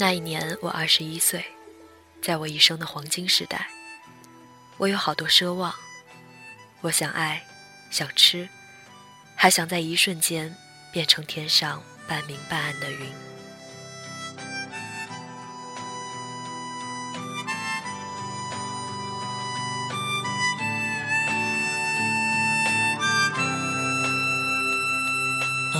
[0.00, 1.44] 那一年我二十一岁，
[2.22, 3.68] 在我一生的黄金时代，
[4.78, 5.74] 我有好多奢望。
[6.80, 7.44] 我想爱，
[7.90, 8.48] 想吃，
[9.36, 10.56] 还想在一瞬间
[10.90, 13.12] 变成天上半明半暗的云。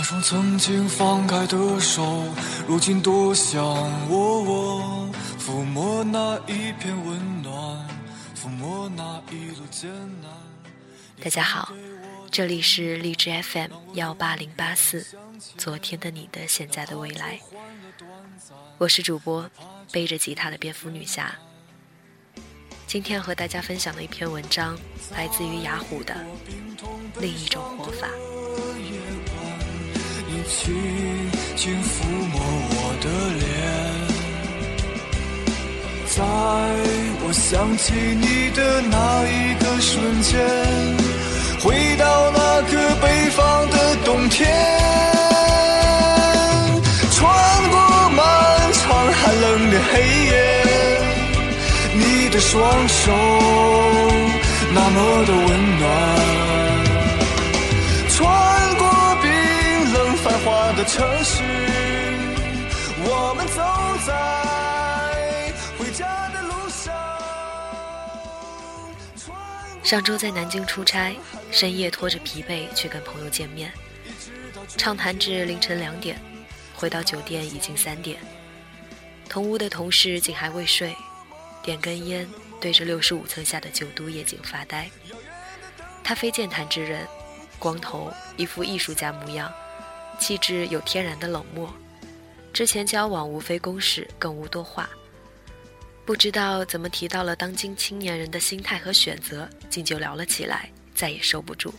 [0.01, 2.25] 那双曾经放开的手，
[2.67, 3.63] 如今多想
[4.09, 7.87] 握握，抚摸那一片温暖，
[8.35, 9.91] 抚摸那一路艰
[10.23, 10.31] 难。
[11.23, 11.71] 大家好，
[12.31, 15.07] 这里是荔枝 FM 幺八零八四，
[15.59, 17.39] 昨天的你的现在的未来，
[18.79, 19.51] 我是主播
[19.93, 21.31] 背着吉他的蝙蝠女侠。
[22.87, 24.79] 今天和大家分享的一篇文章，
[25.13, 26.17] 来自于雅虎的
[27.21, 28.09] 另一种活法。
[30.49, 30.75] 轻
[31.57, 33.07] 轻抚摸我的
[33.39, 33.49] 脸，
[36.07, 36.17] 在
[37.23, 38.95] 我想起你的那
[39.27, 40.31] 一个瞬间，
[41.63, 44.39] 回到那个北方的冬天，
[47.13, 47.19] 穿
[47.71, 47.77] 过
[48.11, 48.21] 漫
[48.73, 48.81] 长
[49.13, 49.95] 寒冷的黑
[50.27, 50.33] 夜，
[51.95, 53.13] 你的双手
[54.73, 54.97] 那么
[55.27, 56.40] 的温暖。
[60.93, 61.41] 城市，
[63.05, 63.63] 我们走
[64.05, 66.93] 在回家的路上。
[69.85, 71.15] 上周在南京出差，
[71.53, 73.73] 深夜拖着疲惫去跟朋友见面，
[74.77, 76.21] 畅谈至凌晨两点，
[76.75, 78.19] 回到酒店已经三点。
[79.29, 80.93] 同屋的同事竟还未睡，
[81.63, 82.29] 点根烟，
[82.61, 84.91] 对着六十五层下的九都夜景发呆。
[86.03, 87.07] 他非健谈之人，
[87.61, 89.53] 光头，一副艺术家模样。
[90.21, 91.75] 气质有天然的冷漠，
[92.53, 94.89] 之前交往无非公事，更无多话。
[96.05, 101.73] 不知道怎么提到了当今青年人的心态和选择，竟就聊了起来，再也收不住。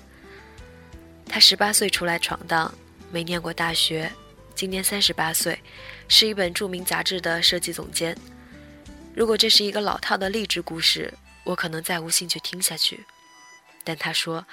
[1.27, 2.73] 他十八岁出来闯荡，
[3.11, 4.11] 没念过大学，
[4.55, 5.57] 今年三十八岁，
[6.07, 8.17] 是一本著名杂志的设计总监。
[9.13, 13.05] 如果这是一个老套的励志故事，我可能再无兴趣听下去。
[13.83, 14.45] 但他说：“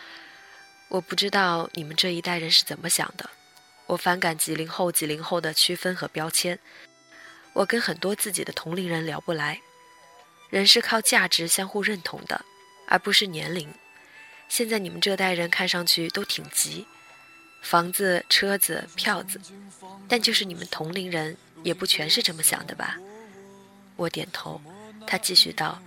[0.88, 3.30] 我不知道你们这一代人是怎么想的。”
[3.88, 6.58] 我反感几零后、几零后的区分和标签。
[7.54, 9.60] 我跟很多自己的同龄人聊不来。
[10.50, 12.44] 人是靠价值相互认同的，
[12.86, 13.68] 而不是年龄。
[14.48, 16.86] 现在你们这代人看上去都挺急，
[17.62, 19.40] 房子、车子、票子，
[20.08, 22.96] 但就是你们同龄人也不全是这么想的吧？
[23.96, 24.60] 我点头。
[25.06, 25.82] 他继续道：“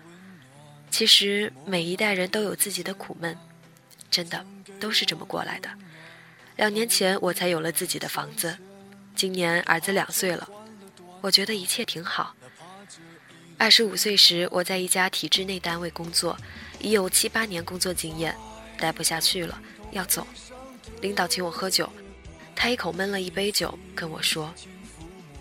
[0.89, 3.37] 其实每一代人都有自己的苦闷，
[4.09, 4.43] 真的
[4.79, 5.69] 都是这么过来的。”
[6.57, 8.57] 两年前我才有了自己的房子，
[9.15, 10.47] 今年儿子两岁了，
[11.21, 12.35] 我觉得一切挺好。
[13.57, 16.37] 二十五岁时，我在一家体制内单位工作，
[16.79, 18.35] 已有七八年工作经验，
[18.77, 19.59] 待不下去了，
[19.91, 20.27] 要走。
[21.01, 21.91] 领导请我喝酒，
[22.55, 24.53] 他一口闷了一杯酒，跟我说：“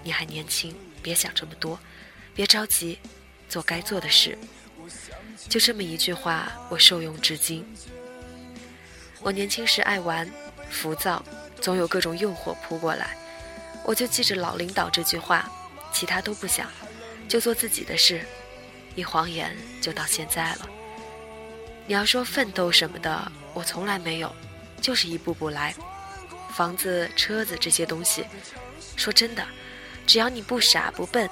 [0.05, 1.79] 你还年轻，别想这么多，
[2.35, 2.99] 别着急，
[3.49, 4.39] 做该做的事。”
[5.49, 7.67] 就这么一句话，我受用至今。
[9.21, 10.31] 我年轻时爱玩。
[10.71, 11.23] 浮躁，
[11.61, 13.17] 总有各种诱惑扑过来，
[13.85, 15.51] 我就记着老领导这句话，
[15.93, 16.69] 其他都不想，
[17.29, 18.25] 就做自己的事，
[18.95, 20.69] 一晃眼就到现在了。
[21.87, 24.33] 你要说奋斗什么的，我从来没有，
[24.81, 25.75] 就是一步步来。
[26.55, 28.25] 房子、车子这些东西，
[28.97, 29.45] 说真的，
[30.07, 31.29] 只要你不傻不笨，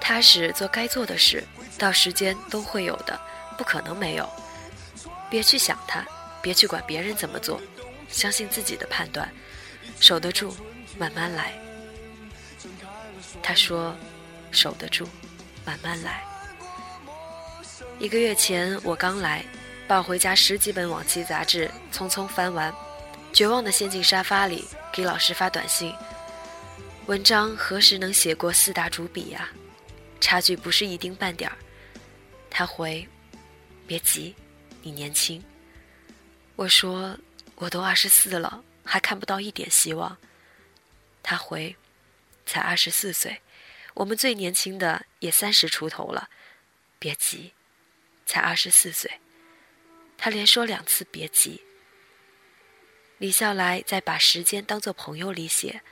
[0.00, 1.42] 踏实做该做的事，
[1.78, 3.18] 到时间都会有的，
[3.56, 4.28] 不可能没有。
[5.30, 6.04] 别去想它，
[6.42, 7.60] 别去管别人怎么做。
[8.12, 9.28] 相信自己的判断，
[9.98, 10.54] 守得住，
[10.98, 11.58] 慢慢来。
[13.42, 13.96] 他说
[14.52, 15.08] ：“守得住，
[15.64, 16.22] 慢慢来。”
[17.98, 19.44] 一个月前我刚来，
[19.88, 22.72] 抱回家十几本往期杂志，匆匆翻完，
[23.32, 25.92] 绝望的陷进沙发里，给老师发短信
[27.06, 29.48] ：“文章何时能写过四大主笔呀？
[30.20, 31.56] 差距不是一丁半点儿。”
[32.50, 33.08] 他回
[33.86, 34.34] ：“别急，
[34.82, 35.42] 你年轻。”
[36.54, 37.16] 我说。
[37.62, 40.18] 我都二十四了，还看不到一点希望。
[41.22, 41.76] 他回
[42.44, 43.40] ：“才二十四岁，
[43.94, 46.28] 我们最年轻的也三十出头了，
[46.98, 47.52] 别急，
[48.26, 49.20] 才二十四岁。”
[50.18, 51.62] 他连说两次“别急”。
[53.18, 55.82] 李笑来在《把时间当作朋友》里写：“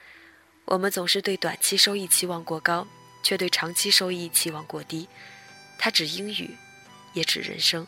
[0.66, 2.88] 我们总是对短期收益期望过高，
[3.22, 5.08] 却对长期收益期望过低。”
[5.78, 6.56] 他指英语，
[7.12, 7.86] 也指人生。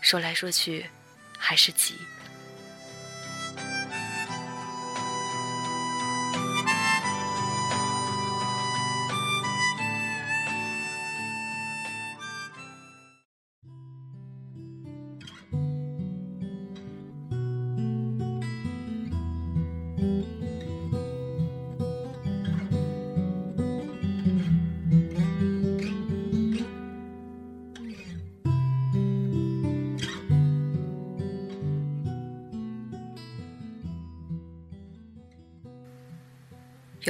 [0.00, 0.90] 说来说去，
[1.38, 1.94] 还是急。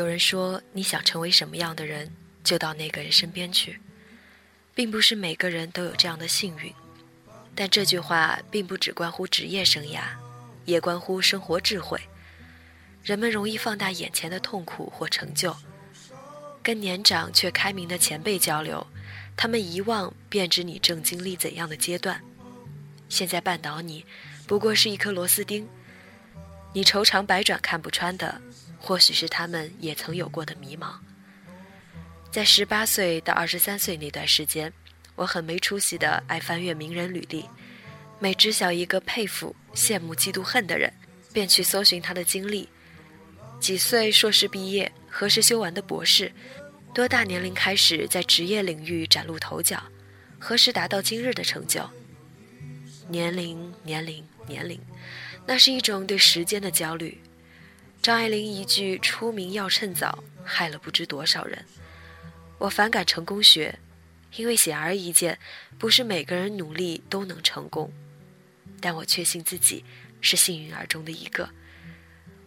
[0.00, 2.10] 有人说，你想成为什么样的人，
[2.42, 3.78] 就到那个人身边去，
[4.74, 6.72] 并不是每个人都有这样的幸运。
[7.54, 10.00] 但这句话并不只关乎职业生涯，
[10.64, 12.00] 也关乎生活智慧。
[13.04, 15.54] 人们容易放大眼前的痛苦或成就，
[16.62, 18.86] 跟年长却开明的前辈交流，
[19.36, 22.22] 他们遗忘便知你正经历怎样的阶段。
[23.10, 24.06] 现在绊倒你，
[24.46, 25.68] 不过是一颗螺丝钉。
[26.72, 28.40] 你愁肠百转看不穿的，
[28.80, 30.94] 或许是他们也曾有过的迷茫。
[32.32, 34.72] 在十八岁到二十三岁那段时间，
[35.16, 37.44] 我很没出息的爱翻阅名人履历，
[38.18, 40.92] 每知晓一个佩服、羡慕、嫉妒、恨的人，
[41.32, 42.68] 便去搜寻他的经历：
[43.60, 46.32] 几岁硕士毕业，何时修完的博士，
[46.94, 49.82] 多大年龄开始在职业领域崭露头角，
[50.38, 51.88] 何时达到今日的成就。
[53.08, 54.80] 年龄，年龄，年龄，
[55.44, 57.20] 那是一种对时间的焦虑。
[58.02, 61.66] 张爱玲一句“出名要趁早”，害了不知多少人。
[62.56, 63.78] 我反感成功学，
[64.36, 65.38] 因为显而易见，
[65.78, 67.92] 不是每个人努力都能成功。
[68.80, 69.84] 但我确信自己
[70.22, 71.50] 是幸运儿中的一个。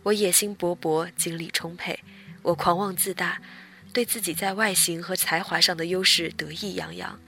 [0.01, 1.99] 我野心勃勃，精力充沛，
[2.41, 3.39] 我狂妄自大，
[3.93, 7.19] 对自己在外形和才华上的优势得意洋洋。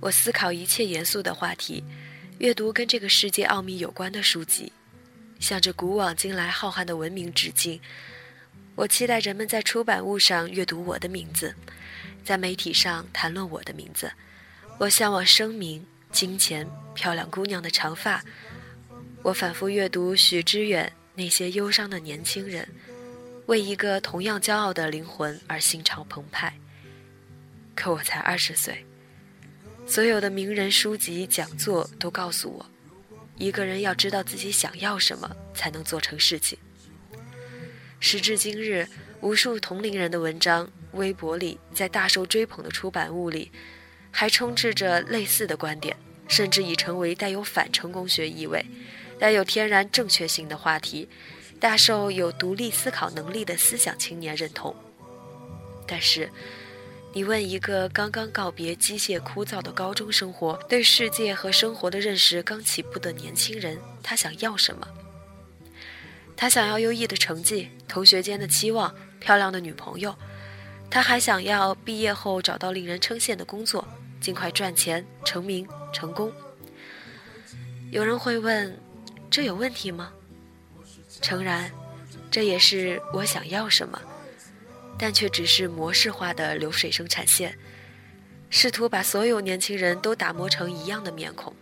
[0.00, 1.84] 我思考一切严肃的话题。
[2.38, 4.72] 阅读跟这个世界奥秘有关的书籍，
[5.38, 7.80] 向着古往今来浩瀚的文明致敬。
[8.74, 11.54] 我期待人们在出版物上阅读我的名字，
[12.24, 14.12] 在媒体上谈论我的名字。
[14.78, 18.22] 我向往声名、金钱、漂亮姑娘的长发。
[19.22, 22.68] 我反复阅读许知远那些忧伤的年轻人，
[23.46, 26.54] 为一个同样骄傲的灵魂而心潮澎湃。
[27.74, 28.84] 可我才二十岁。
[29.86, 32.66] 所有的名人书籍讲座都告诉我，
[33.38, 36.58] 一个人要知道自己想要什么，才能做成事情。
[38.00, 38.88] 时至今日，
[39.20, 43.50] 无数同龄人的文章、微博里，在大受追捧的出版物里，
[44.10, 45.96] 还充斥着类似的观点，
[46.26, 48.64] 甚至已成为带有反成功学意味、
[49.18, 51.08] 带有天然正确性的话题，
[51.60, 54.74] 大受有独立思考能力的思想青年认同。
[55.86, 56.30] 但是。
[57.18, 64.86] 你问一个刚刚告别机械枯燥的高中生活、对世界和生活的认识刚起步的年轻人，他想要什么？
[66.36, 70.14] 他想要优异的成绩、同学间的期望、漂亮的女朋友，
[70.88, 73.84] 他还想要毕业后找到令人称羡的工作，
[74.20, 76.32] 尽快赚钱、成名、成功。
[77.90, 78.80] 有人会问：
[79.28, 80.12] 这有问题吗？
[81.20, 81.68] 诚然，
[82.30, 84.00] 这也是我想要什么。
[84.98, 87.56] 但却只是模式化的流水生产线，
[88.50, 91.54] 试图把所有年轻人都打磨成一样的面孔。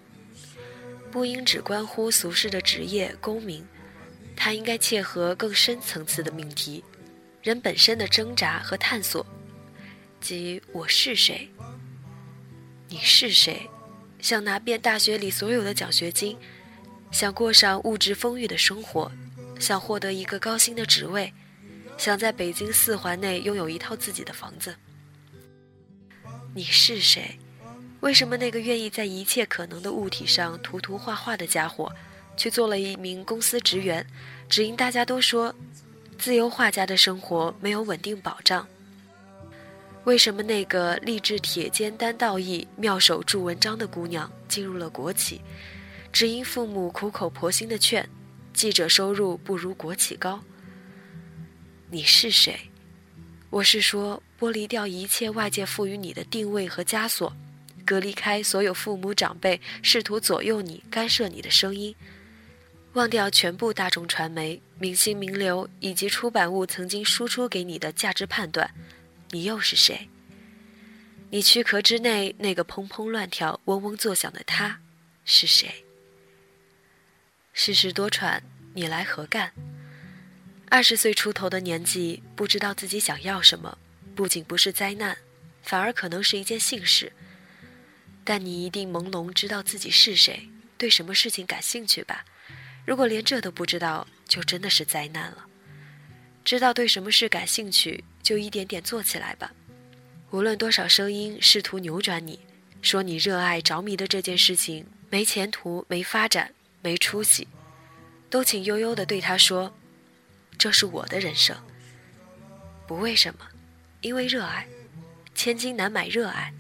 [1.13, 3.67] 不应只关乎俗世的职业功名，
[4.35, 6.83] 它应该切合更深层次的命题：
[7.43, 9.25] 人本身的挣扎和探索，
[10.21, 11.49] 即我是谁？
[12.89, 13.69] 你是谁？
[14.19, 16.37] 想拿遍大学里所有的奖学金，
[17.11, 19.11] 想过上物质丰裕的生活，
[19.59, 21.33] 想获得一个高薪的职位。
[21.97, 24.75] 想在北京四环内拥有一套自己的房子。
[26.55, 27.39] 你是谁？
[28.01, 31.91] 为什么那个愿意在一切可能的物体上涂涂画画的家伙，
[32.37, 34.07] 去做了一名公司职员，
[34.49, 35.55] 只因大家都说，
[36.19, 38.67] 自由画家的生活没有稳定保障？
[40.05, 45.41] 为什么那个立志铁肩担道义、妙手著文章的姑娘进入了国企，
[46.13, 48.09] 只因父母苦口婆心的劝，
[48.53, 50.41] 记者收入不如国企高？
[51.89, 52.59] 你是谁？
[53.49, 57.33] 我是说，剥离掉一切外界赋予你的定位和枷锁，
[57.85, 61.95] 隔离开所有父母长辈试图左右你、干涉你的声音，
[62.95, 68.69] 忘掉全部大众传媒、明星名流以及出版物曾经输出给你的价值判断，
[69.31, 70.09] 你又是谁？
[71.31, 74.81] 你躯壳之内那个砰砰乱跳、嗡嗡作响的他，
[75.25, 75.85] 是谁？
[77.53, 78.41] 世事多舛，
[78.75, 79.53] 你来何干？
[80.77, 83.79] 二十岁出头的年纪，不知道自己想要什么，
[84.15, 85.17] 不仅不是灾难，
[85.63, 87.11] 反而可能是一件幸事。
[88.23, 92.27] 但你一定朦胧知道自己是谁，对什么事情感兴趣吧？
[92.85, 95.47] 如果连这都不知道，就真的是灾难了。
[96.45, 99.51] 知道对什么事感兴趣，就一点点做起来吧。
[100.31, 102.39] 无论多少声音试图扭转你，
[102.83, 106.53] 说你热爱着迷的这件事情没前途、没发展、
[106.83, 107.49] 没出息，
[108.29, 109.75] 都请悠悠地对他说。
[110.59, 111.57] 这是我的人生。
[112.87, 113.47] 不为什么，
[114.01, 114.67] 因为热爱，
[115.35, 116.53] 千金难买热爱。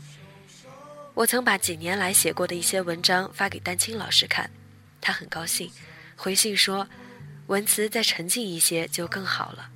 [1.14, 4.50] 我曾把几年来写过的一些文章发给丹青老师看，
[5.00, 5.70] 他很高兴，
[6.14, 6.86] 回信说，
[7.46, 9.70] 文词再沉静一些就更好了。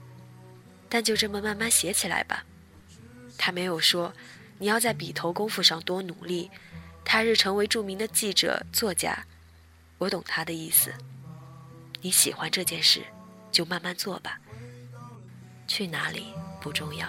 [0.89, 2.45] 但就这么慢慢写起来吧。
[3.39, 4.13] 他没有说
[4.59, 6.51] 你要在笔头功夫上多努力，
[7.05, 9.25] 他日成为著名的记者、作家。
[9.99, 10.93] 我懂他的意思。
[12.03, 13.03] 你喜欢这件事，
[13.61, 14.41] 就慢慢做吧。
[15.67, 16.29] 去哪里
[16.63, 17.07] 不重要。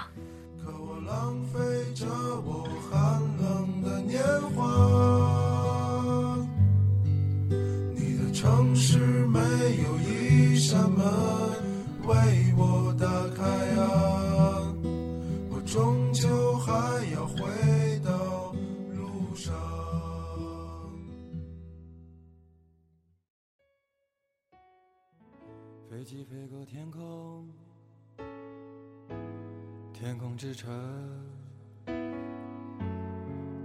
[0.62, 2.05] 可我浪费着
[2.41, 4.22] 我寒冷的年
[4.53, 6.36] 华。
[7.96, 9.39] 你的城市没
[9.81, 11.05] 有一扇门
[12.05, 12.90] 为我
[26.12, 27.48] 机飞过天空。
[29.94, 30.70] 天空之城，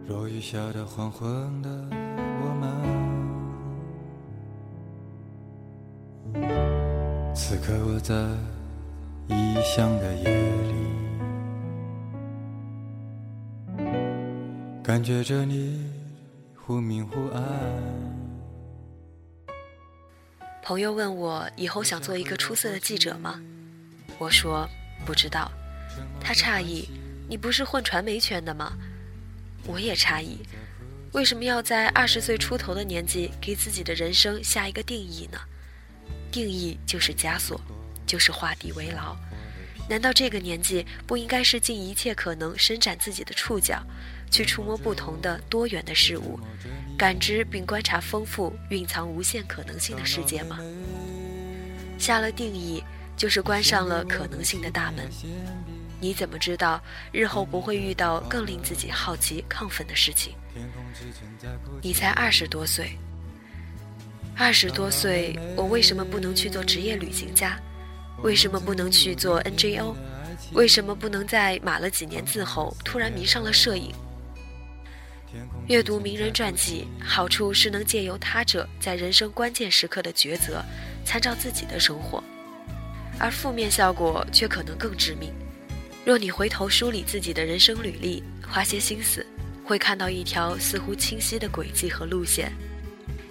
[0.06, 1.26] 落雨下的黄昏
[1.60, 1.68] 的
[2.40, 2.54] 我
[6.32, 8.14] 们，此刻我在
[9.26, 10.30] 异乡的夜
[10.68, 10.74] 里，
[14.84, 15.90] 感觉着你
[16.54, 17.42] 忽明忽暗。
[20.66, 23.40] 朋友问我以后想做一个出色的记者吗？
[24.18, 24.68] 我说
[25.04, 25.48] 不知道。
[26.20, 26.88] 他诧异
[27.30, 28.72] ：“你不是混传媒圈的吗？”
[29.64, 30.40] 我也诧异
[31.14, 35.38] ：“为什么要在二十岁出头的年纪给自己的人生下一个定义呢？
[36.32, 37.60] 定义就是枷锁，
[38.04, 39.16] 就是画地为牢。
[39.88, 43.80] 难道这个年纪不应该是尽一切可能伸展自己的触角，
[44.30, 46.38] 去触摸不同的多元的事物，
[46.98, 50.58] 感知并观察丰富、蕴藏无限可能性的世界吗？
[51.98, 52.82] 下了定义，
[53.16, 55.08] 就是关上了可能性的大门。”
[55.98, 56.78] 你怎么知道
[57.10, 60.34] 日后不会遇到更令自己好奇、亢奋的事情？
[61.80, 62.98] 你才二十多岁，
[64.36, 67.58] 二十多岁，我为什么不能去做职业旅行家？
[68.22, 69.94] 为什么不能去做 NGO？
[70.52, 73.92] 为什么不能在码了几年字后突然迷上了摄影？
[75.66, 80.64] 阅读名人传记，好处是能借由他者在人生关键时刻的抉择，
[81.04, 82.22] 参照自己的生活，
[83.18, 85.32] 而负面效果却可能更致命。
[86.04, 89.26] 若你回头梳理自己的人生履历，花些心思，
[89.64, 92.50] 会看到一条似乎清晰的轨迹和路线，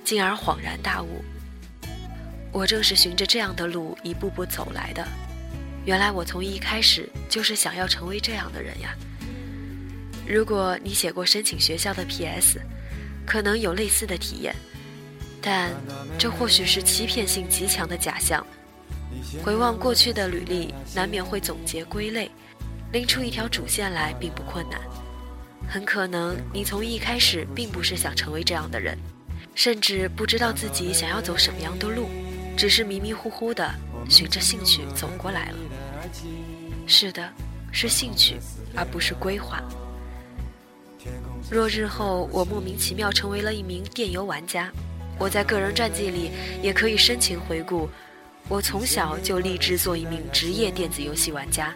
[0.04, 1.24] 进而恍然大悟：
[2.56, 5.06] 我正是循着这样的路一步步走来的。
[5.84, 8.96] 原来我从一开始就是想要成为这样的人呀。
[10.26, 12.62] 如果你写过申请学校的 P.S.，
[13.26, 14.56] 可能有类似的体验，
[15.42, 15.70] 但
[16.18, 18.48] 这或许是欺骗性极强的假象。
[19.44, 22.32] 回望过去的履历，难免会总结归类。
[22.94, 24.80] 拎出一条主线来并不困难，
[25.68, 28.98] 很可能你从一开始并不是想成为这样的人，
[29.54, 32.08] 甚至不知道自己想要走什么样的路，
[32.58, 33.70] 只是迷迷糊糊的
[34.10, 35.58] 循着兴趣走过来了。
[36.88, 37.30] 是的，
[37.72, 38.38] 是兴趣，
[38.76, 39.62] 而不是规划。
[41.50, 44.72] 若日后我莫名其妙成为了一名电游玩家，
[45.20, 46.32] 我在个人传记里
[46.62, 47.90] 也可以深情回顾，
[48.48, 51.74] 我从小就立志做一名职业电子游戏玩家。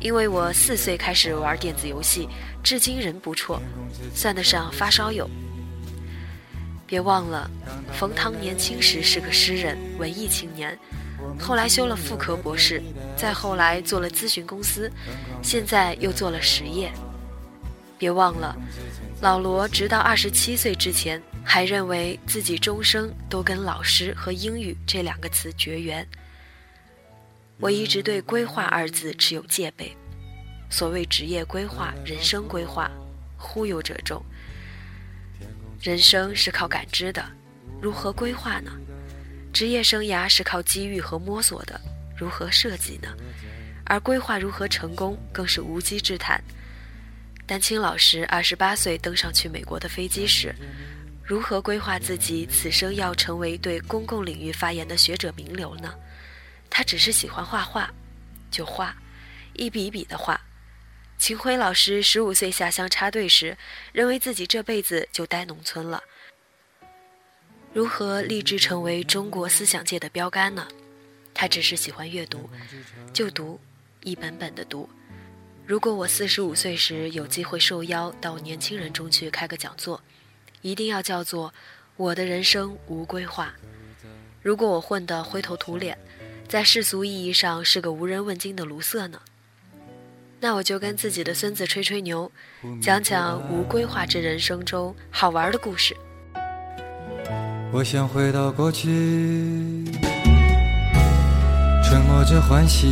[0.00, 2.28] 因为我四岁开始玩电子游戏，
[2.62, 3.62] 至今人不错，
[4.14, 5.30] 算得上发烧友。
[6.86, 7.50] 别忘了，
[7.92, 10.78] 冯唐年轻时是个诗人、文艺青年，
[11.38, 12.80] 后来修了妇科博士，
[13.16, 14.90] 再后来做了咨询公司，
[15.42, 16.92] 现在又做了实业。
[17.98, 18.54] 别忘了，
[19.20, 26.06] 老罗直到二十七岁之前，还认为自己终生都跟老师和英语这两个词绝缘。
[27.58, 29.96] 我一直对“规划”二字持有戒备。
[30.68, 32.90] 所谓职业规划、人生规划，
[33.38, 34.22] 忽悠者众。
[35.80, 37.24] 人生是靠感知的，
[37.80, 38.72] 如何规划呢？
[39.52, 41.80] 职业生涯是靠机遇和摸索的，
[42.16, 43.08] 如何设计呢？
[43.84, 46.42] 而规划如何成功，更是无稽之谈。
[47.46, 50.54] 丹青老师二十八岁登上去美国的飞机时，
[51.22, 55.94] 如何规划自己此生要成为对公共领域发言的学者名流呢？
[56.68, 57.88] 他只是喜欢画画，
[58.50, 58.96] 就画，
[59.52, 60.40] 一笔一笔的画。
[61.18, 63.56] 秦晖老师十五岁下乡插队时，
[63.92, 66.02] 认为自己这辈子就待农村了。
[67.72, 70.66] 如何立志成为中国思想界的标杆呢？
[71.34, 72.48] 他只是喜欢阅读，
[73.12, 73.60] 就读，
[74.02, 74.88] 一本本的读。
[75.66, 80.00] 如果我四十五岁时有机会受邀到年轻人中去开个讲座，
[80.62, 81.52] 一定要叫做
[81.96, 83.54] “我的人生无规划”。
[84.42, 85.98] 如果我混得灰头土脸，
[86.48, 89.20] 在世俗意义上是个无人问津的卢瑟呢，
[90.38, 92.30] 那我就跟自己的孙子吹吹牛，
[92.80, 95.96] 讲讲无规划之人生中好玩的故事。
[97.72, 98.86] 我想回到过去，
[101.84, 102.86] 沉默着欢喜，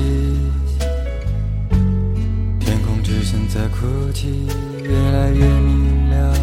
[2.59, 4.47] 天空之城在哭泣，
[4.83, 6.35] 越来越明亮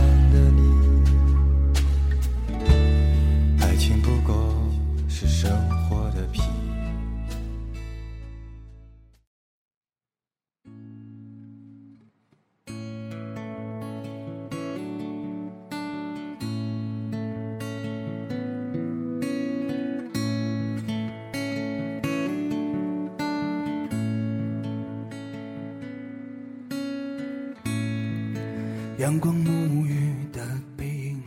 [29.02, 31.24] 阳光沐浴的背影，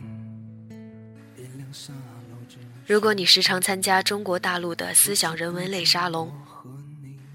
[2.87, 6.31] 如果你时常参加中国大陆的思想人文类沙龙，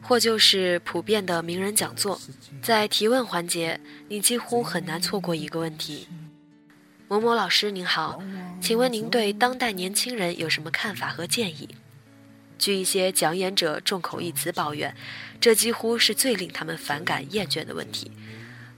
[0.00, 2.18] 或就是普遍的名人讲座，
[2.62, 3.78] 在提问环节，
[4.08, 6.08] 你几乎很难错过一个问题：
[7.06, 8.22] 某某老师您好，
[8.62, 11.68] 请问您对当代年轻人有什么看法和建议？
[12.56, 14.96] 据一些讲演者众口一词抱怨，
[15.38, 18.10] 这几乎是最令他们反感厌倦的问题。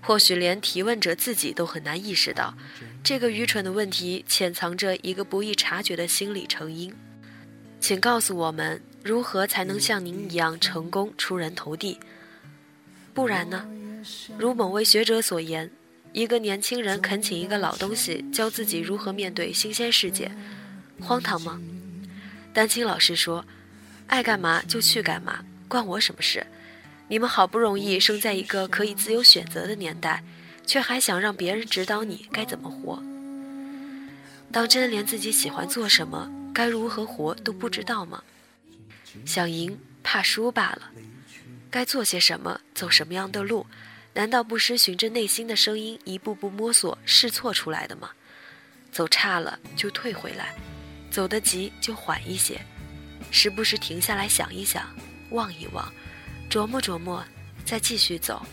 [0.02, 2.54] 或许连提问者自己都很难意识到，
[3.04, 6.92] 这个愚蠢的问题潜藏着一个不易察觉的心理成因。
[7.80, 11.99] 请告诉我们，如何才能像您一样成功出人头地？
[13.14, 13.66] 不然呢？
[14.37, 15.71] 如某位学者所言，
[16.12, 20.30] 一个年轻人恳请一个老东西教自己如何面对新鲜世界，
[21.00, 21.61] 荒唐吗？
[22.52, 23.44] 丹青老师说
[24.09, 26.44] ：“爱干嘛就去干嘛，关我什么事？”
[27.12, 30.25] 你们好不容易生在一个可以自由选择的年代，
[30.67, 33.02] 却还想让别人指导你该怎么活？
[34.50, 38.25] 当真连自己喜欢做什么、该如何活都不知道吗？
[39.26, 40.91] 想赢怕输罢了。
[41.71, 43.67] 该做些什么、走什么样的路，
[44.15, 48.08] 难道不是循着内心的声音一步步摸索、试错出来的吗？
[48.91, 50.54] 走差了就退回来，
[51.10, 52.58] 走得急就缓一些，
[53.30, 54.89] 时不时停下来想一想、
[55.28, 55.93] 望一望。
[56.52, 57.25] 琢磨琢磨，
[57.65, 58.45] 再继续走，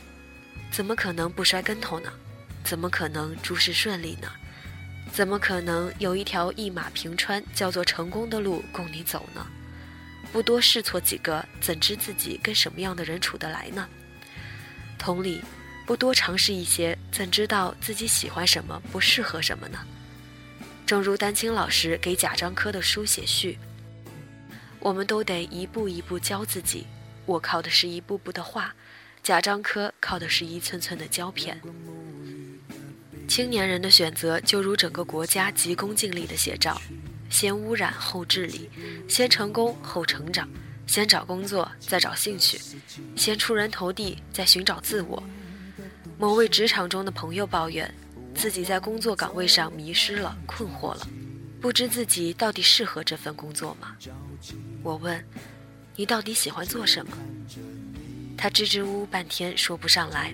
[0.71, 2.09] 怎么可能不摔跟头呢？
[2.63, 4.31] 怎么可能诸事顺利呢？
[5.12, 9.45] 怎么可能有一条一马平川、叫做成功的路供你走呢？
[10.31, 13.85] 不多试错几个，怎知自己跟什么样的人处得来呢？
[14.97, 15.43] 同理，
[15.85, 19.77] 不多尝试一些，怎知道自己喜欢什么，不适合什么呢？
[20.85, 23.59] 正如丹青老师给贾樟柯的书写序，
[24.79, 26.88] 我们都得一步一步教自己。
[27.29, 28.73] 我靠的是一步步的画，
[29.21, 31.61] 贾樟柯靠的是一寸寸的胶片。
[33.27, 36.81] 青年人的选择就如整个国家急功近利的写照：
[37.29, 38.67] 先污染后治理，
[39.07, 40.49] 先成功后成长，
[40.87, 42.59] 先找工作再找兴趣，
[43.15, 45.21] 先出人头地再寻找自我。
[46.17, 47.93] 某位职场中的朋友抱怨，
[48.33, 51.07] 自己在工作岗位上迷失了、困惑了，
[51.61, 53.95] 不知自己到底适合这份工作吗？
[54.81, 55.23] 我问。
[55.99, 57.12] 你到底喜欢做什么？
[58.38, 60.33] 他支支吾吾半天说不上来。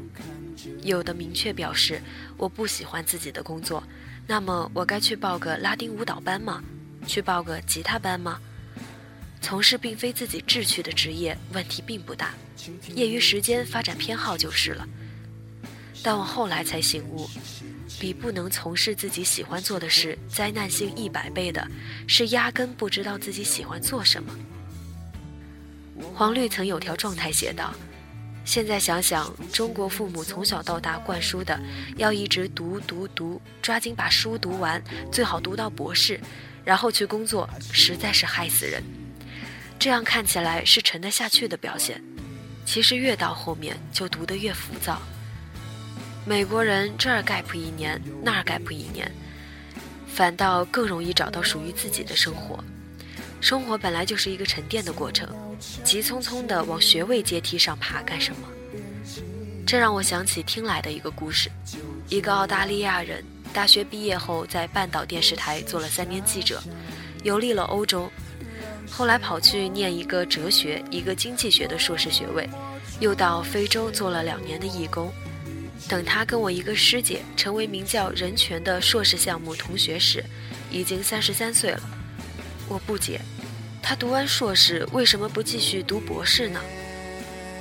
[0.84, 2.00] 有的明确表示
[2.38, 3.84] 我不喜欢自己的工作，
[4.28, 6.64] 那么我该去报个拉丁舞蹈班吗？
[7.08, 8.40] 去报个吉他班吗？
[9.42, 12.36] 从事并非自己志趣的职业，问题并不大，
[12.94, 14.88] 业余时间发展偏好就是了。
[16.04, 17.28] 但我后来才醒悟，
[18.00, 21.68] 比不能从事自己喜欢做的事灾难性一百倍的，
[22.08, 24.32] 是压根不知道自己喜欢做什么。
[26.14, 27.74] 黄绿曾有条状态写道
[28.46, 31.60] ：“现在想想，中国父母从小到大灌输的
[31.98, 36.20] 要一直读读读，抓紧把书读完，最好读到博士，
[36.64, 38.82] 然后去工作，实在是害死人。
[39.78, 42.02] 这样看起来是沉得下去的表现，
[42.66, 45.02] 其实越到后面就读得越浮躁。
[46.26, 49.12] 美国人这儿 gap 一年，那儿 gap 一年，
[50.08, 52.64] 反倒更容易找到属于自己的生活。
[53.42, 55.28] 生活本来就是一个沉淀的过程。”
[55.84, 58.48] 急匆匆地往学位阶梯上爬干什么？
[59.66, 61.50] 这让我想起听来的一个故事：
[62.10, 66.62] 一个澳大利亚人大学毕业后，在半岛电视台做了三年记者，
[67.24, 68.10] 游历了欧洲，
[68.90, 72.48] 后来跑去念一个哲学、一个经济学的硕士学位，
[73.00, 75.12] 又到非洲做了两年的义工。
[75.90, 80.24] 等他跟我一个师姐成为名叫人权的硕士项目同学时，
[80.72, 81.82] 已经三十三岁了。
[82.68, 83.20] 我不解。
[83.88, 86.60] 他读完硕士，为什么不继续读博士呢？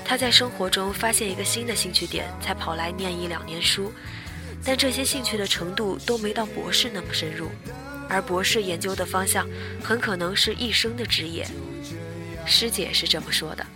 [0.06, 3.92] 他在生活中发现一个新的兴趣点，才跑来念一两年书，
[4.64, 7.50] 但这些兴趣的程度都没到博士那么深入，
[8.08, 9.46] 而博士研究的方向
[9.82, 11.46] 很可能是一生的职业。
[12.46, 13.66] 师姐是这么说的。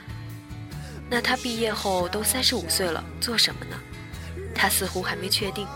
[1.10, 3.78] 那他毕业后都三十五岁了，做什么呢？
[4.54, 5.68] 他似乎还没确定。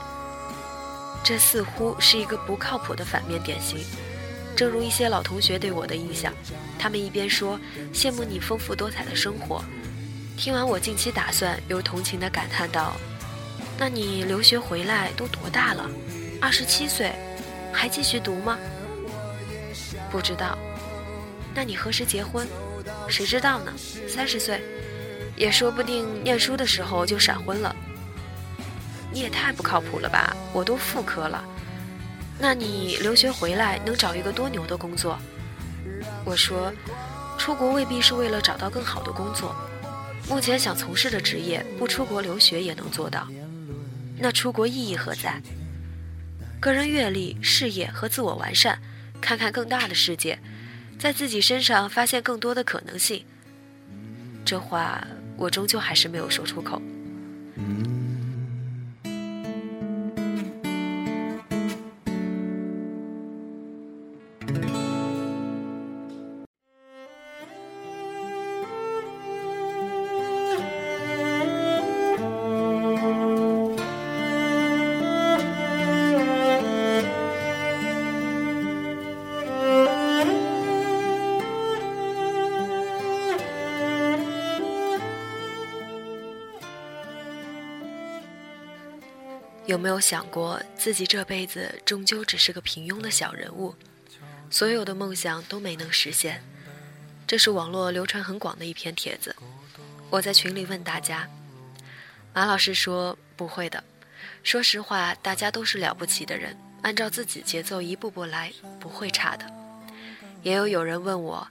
[1.22, 3.78] 这似乎是一个不靠谱的反面典型。
[4.54, 6.32] 正如一些老同学对我的印象，
[6.78, 7.58] 他们一边说
[7.92, 9.64] 羡慕你丰富多彩的生活，
[10.36, 12.94] 听完我近期打算，又同情地感叹道
[13.78, 15.90] ：“那你留学回来都多大了？
[16.40, 17.12] 二十七岁，
[17.72, 18.58] 还继续读吗？
[20.10, 20.56] 不知道。
[21.54, 22.46] 那你何时结婚？
[23.08, 23.72] 谁知道呢？
[24.08, 24.60] 三十岁，
[25.36, 27.74] 也说不定念书的时候就闪婚了。
[29.10, 30.36] 你也太不靠谱了吧！
[30.52, 31.44] 我都妇科了。
[32.42, 35.16] 那你留学回来能找一个多牛的工作？
[36.24, 36.72] 我说，
[37.38, 39.54] 出国未必是为了找到更好的工作。
[40.28, 43.28] 目前想从事的职业，不出国留学也能做到。
[44.18, 45.40] 那出国意义何在？
[46.58, 48.76] 个人阅历、事业和自我完善，
[49.20, 50.36] 看看更大的世界。
[50.98, 53.24] 在自己身上发现更多的可能性，
[54.44, 56.82] 这话我终究还是没有说出口。
[89.72, 93.74] 有没有想过，自己这辈子终究只是个平庸的小人物，
[94.50, 96.42] 所有的梦想都没能实现？
[97.26, 99.34] 这是网络流传很广的一篇帖子。
[100.10, 101.26] 我在群里问大家，
[102.34, 103.82] 马老师说不会的。
[104.42, 109.50] 说实话，大家都是了不起的人，按照自己节奏一步步来，不会差的。
[110.42, 111.48] 也有有人问我，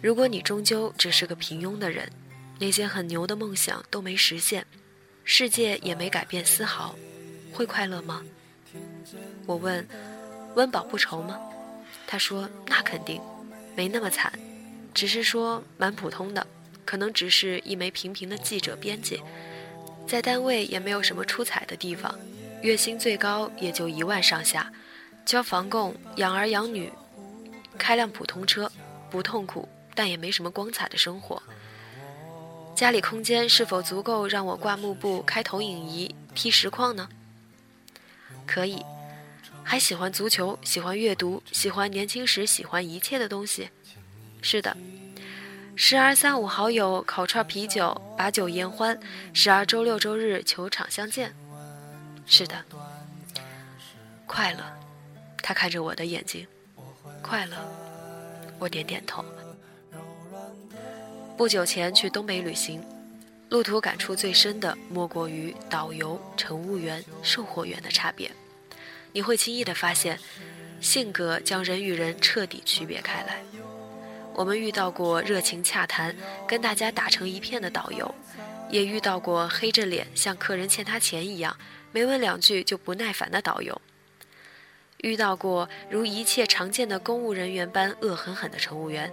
[0.00, 2.10] 如果你终究只是个平庸的人，
[2.58, 4.66] 那些很牛的梦想都没实现，
[5.24, 6.94] 世界也没改变丝毫。
[7.54, 8.22] 会快乐吗？
[9.46, 9.86] 我问，
[10.56, 11.38] 温饱不愁吗？
[12.06, 13.20] 他说那肯定，
[13.76, 14.32] 没那么惨，
[14.92, 16.44] 只是说蛮普通的，
[16.84, 19.22] 可能只是一枚平平的记者编辑，
[20.06, 22.12] 在单位也没有什么出彩的地方，
[22.62, 24.72] 月薪最高也就一万上下，
[25.24, 26.92] 交房供，养儿养女，
[27.78, 28.70] 开辆普通车，
[29.10, 31.40] 不痛苦，但也没什么光彩的生活。
[32.74, 37.08] 家里空间是否足够让我挂幕布、开投影仪、踢实况呢？
[38.46, 38.84] 可以，
[39.62, 43.70] 还喜欢足球，喜欢阅读，喜欢年轻时喜欢一切的东西。
[44.42, 44.76] 是的，
[45.74, 48.94] 时而三五好友烤串啤酒，把酒言欢；
[49.32, 51.34] 时而周六周日球场相见。
[52.26, 52.64] 是的，
[54.26, 54.60] 快乐。
[55.42, 56.46] 他看着我的眼睛，
[57.22, 57.56] 快乐。
[58.58, 59.24] 我点点头。
[61.36, 62.82] 不久前去东北旅行。
[63.50, 68.30] 路途感触最深的，莫过于导游、乘务员、售货员的差别。
[69.12, 70.18] 你会轻易地发现，
[70.80, 73.42] 性格将人与人彻底区别开来。
[74.34, 76.16] 我们遇到过热情洽谈、
[76.48, 78.12] 跟大家打成一片的导游，
[78.68, 81.56] 也遇到过黑着脸像客人欠他钱一样，
[81.92, 83.80] 没问两句就不耐烦的导游。
[84.98, 89.12] 遇到过如一切常见的公务人员般恶狠狠的乘务员。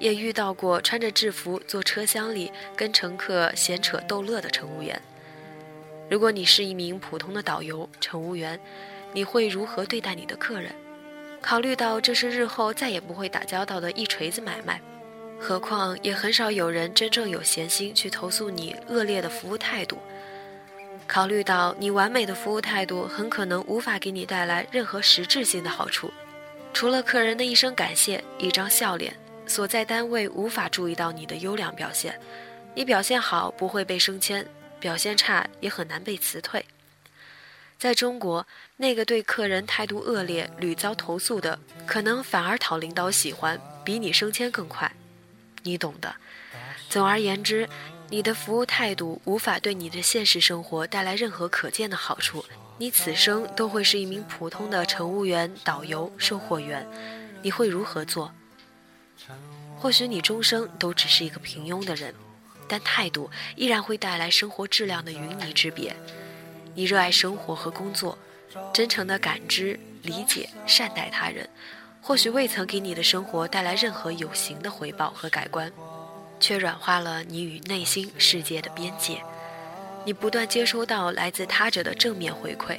[0.00, 5.00] 也遇到过穿着制服坐车厢里跟乘客闲扯逗乐的乘务员。
[6.10, 8.58] 如果你是一名普通的导游、乘务员，
[9.12, 10.72] 你会如何对待你的客人？
[11.40, 14.80] 考虑到这是日后再也不会打交道的一锤子买卖，
[15.38, 19.98] 何况也很少有人真正有闲心去投诉你恶劣的服务态度。
[21.06, 26.12] 考虑到你完美的服务态度很可能无法给你带来任何实质性的好处，
[26.72, 29.14] 除了客人的一声感谢、一张笑脸。
[29.50, 32.20] 所在单位无法注意到你的优良表现，
[32.72, 34.46] 你表现好不会被升迁，
[34.78, 36.64] 表现差也很难被辞退。
[37.76, 44.92] 在中国，那个对客人态度恶劣、屡遭投诉的，可能反而讨领导喜欢，比你升迁更快。
[45.64, 46.14] 你懂的。
[46.88, 47.68] 总而言之，
[48.08, 52.44] 你的服务态度无法对你的现实生活带来任何可见的好处，
[52.78, 56.86] 你此生都会是一名普通的乘务员、导游、售货员。
[57.42, 58.32] 你会如何做？
[59.80, 62.14] 或许你终生都只是一个平庸的人，
[62.68, 65.96] 但态度依然会带来生活质量的云泥之别。
[66.74, 68.18] 你热爱生活和工作，
[68.74, 71.48] 真诚地感知、理解、善待他人，
[72.02, 75.72] 或许未曾给你的生活带来任何有形的回报和改观，
[76.38, 79.22] 却软化了你与内心世界的边界。
[80.04, 82.78] 你不断接收到来自他者的正面回馈，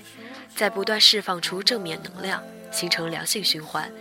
[0.56, 3.92] 在不断释放出正面能量，形成良性循环。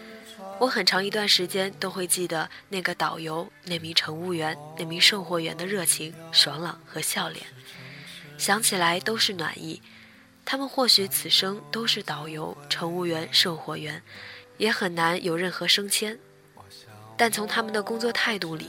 [0.60, 7.46] 我很长一段时间都会记得那个导游、那名乘务员、那名售货员的热情、爽朗和笑脸，
[8.36, 9.80] 想起来都是暖意。
[10.44, 14.02] 他们或许此生都是导游、乘务员、售货员，
[14.58, 16.18] 也很难有任何升迁，
[17.16, 18.68] 但从他们的工作态度里，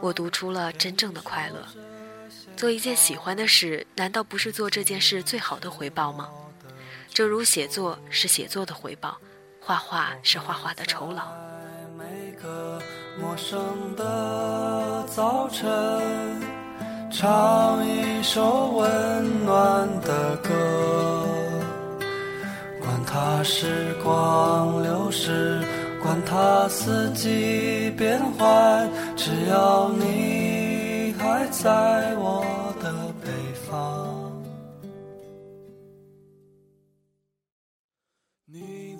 [0.00, 1.68] 我读出了真正的快乐。
[2.56, 6.30] 做一件喜欢的事，难道不是做这件事最好的回报吗？
[7.12, 9.18] 正如写作是写作的回报，
[9.68, 11.24] 画画是画画的酬劳。
[11.94, 12.80] 每个
[13.20, 13.60] 陌生
[13.96, 15.68] 的早晨，
[17.12, 20.54] 唱一首温暖的歌，
[22.80, 25.62] 管它时光流逝，
[26.02, 32.67] 管它四季变换，只要你还在我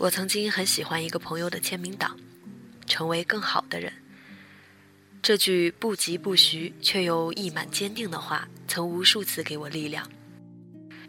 [0.00, 2.16] 我曾经很喜欢一个朋友的签名档，
[2.86, 3.92] 成为更好的人。
[5.20, 10.10] 这句不疾不徐却又溢满坚定的话，曾无数次给我力量。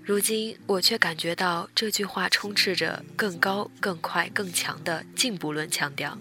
[0.03, 6.17] 如今，我却感觉到这句话充斥着更高、更快、更强的进步论腔调。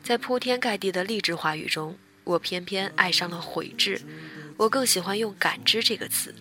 [0.00, 4.00] 在铺天盖地的励志话语中，我偏偏爱上了悔志。
[4.56, 6.32] 我更喜欢用感知这个词。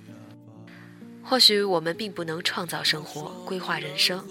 [1.24, 4.24] 或许我们并不能创造生活、规划人生。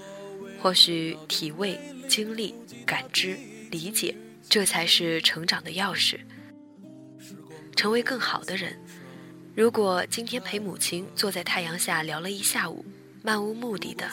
[0.60, 3.38] 或许体味、经历、感知、
[3.70, 4.14] 理解，
[4.48, 6.18] 这才是成长的钥匙。
[7.76, 8.76] 成为更好的人。
[9.54, 12.84] 如果今天陪母亲坐在太阳下聊了一下午，
[13.22, 14.08] 漫无目的的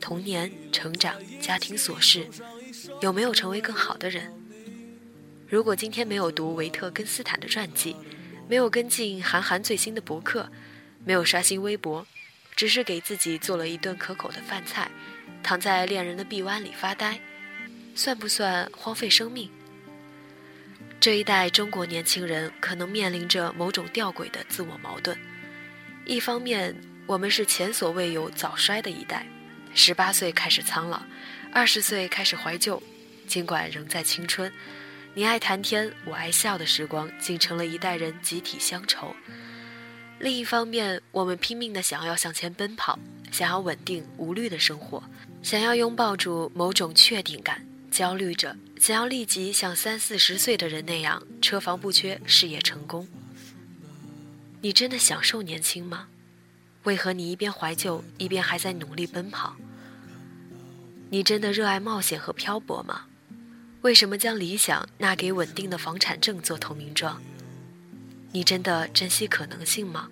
[0.00, 2.28] 童年、成长、家庭琐事，
[3.00, 4.32] 有没有成为更好的人？
[5.48, 7.96] 如果今天没有读维特根斯坦的传记，
[8.48, 10.50] 没有跟进韩寒最新的博客，
[11.04, 12.06] 没有刷新微博，
[12.54, 14.90] 只是给自己做了一顿可口的饭菜。
[15.42, 17.18] 躺在恋人的臂弯里发呆，
[17.94, 19.50] 算不算荒废生命？
[21.00, 25.16] 这一代中国年轻人可能面临着某种吊诡的自我矛盾：
[26.04, 26.74] 一方面，
[27.06, 29.24] 我们是前所未有早衰的一代，
[29.74, 31.00] 十八岁开始苍老，
[31.52, 32.82] 二十岁开始怀旧，
[33.26, 34.52] 尽管仍在青春，
[35.14, 39.14] 你爱谈天，我爱笑的时光，竟成了一代人集体乡愁；
[40.20, 42.98] 另一方面，我们拼命的想要向前奔跑，
[43.30, 45.02] 想要稳定无虑的生活。
[45.42, 53.06] 想要拥抱住某种确定感，焦虑着，想要立即像三四十岁的人那样车房不缺，事业成功。
[54.60, 56.08] 你真的享受年轻吗？
[56.82, 59.54] 为何你一边怀旧，一边还在努力奔跑？
[61.10, 63.02] 你真的热爱冒险和漂泊吗？
[63.82, 67.22] 为什么将理想纳给稳定的房产证做投名状？
[68.32, 70.08] 你真的珍惜可能性吗？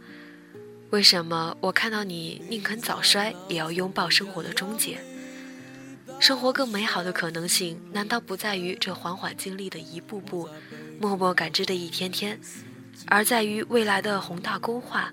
[0.91, 4.99] 为什么我看到你宁肯早衰，也要拥抱生活的终结？
[6.19, 10.49] 生活更美好的可能性，难道不在于这缓缓经历的一步步，
[10.99, 12.41] 默默感知的一天天，
[13.07, 15.13] 而在于未来的宏大规划？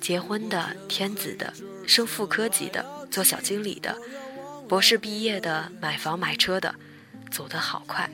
[0.00, 1.52] 结婚的、天子的、
[1.86, 3.96] 升副科级的、做小经理的、
[4.68, 6.72] 博士毕业的、买房买车的，
[7.30, 8.08] 走得好快。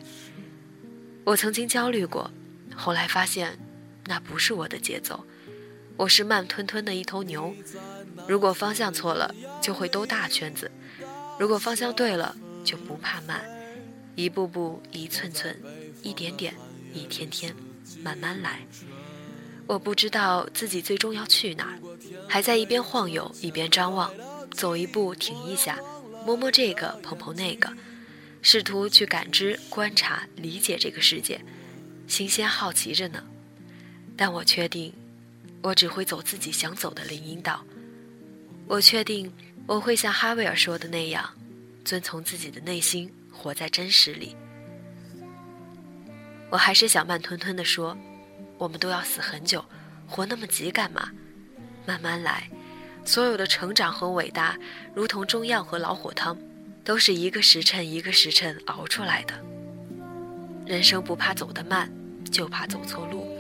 [1.25, 2.31] 我曾经焦虑过，
[2.75, 3.59] 后来发现，
[4.07, 5.25] 那不是我的节奏。
[5.97, 7.55] 我是慢吞吞的一头牛，
[8.27, 10.71] 如果方向错了，就会兜大圈子。
[11.39, 13.45] 如果方向对了，就不怕慢，
[14.17, 15.57] 一步步，一寸寸，
[16.03, 16.55] 一点点，
[16.95, 17.55] 一天天，
[18.03, 18.61] 慢慢来。
[19.67, 21.79] 我不知道自己最终要去哪儿，
[22.29, 24.13] 还在一边晃悠一边张望，
[24.51, 25.79] 走一步停一下，
[26.27, 27.71] 摸摸这个碰碰那个，
[28.41, 31.41] 试图去感知、观察、理解这个世界，
[32.13, 33.25] 新鲜好奇着呢。
[34.15, 34.93] 但我确定，
[35.63, 37.65] 我只会走自己想走的林荫道。
[38.67, 39.33] 我确定。
[39.67, 41.25] 我会像哈维尔说的那样，
[41.85, 44.37] 遵从自己的内心，活在真实里。
[46.51, 47.97] 我还是想慢吞吞地说，
[48.59, 49.65] 我们都要死很久，
[50.09, 51.11] 活那么急干嘛？
[51.87, 52.51] 慢慢来，
[53.05, 54.59] 所有的成长和伟大，
[54.95, 56.37] 如同中药和老火汤，
[56.85, 59.43] 都是一个时辰一个时辰熬出来的。
[60.67, 61.89] 人生不怕走得慢，
[62.33, 63.32] 就怕走错路。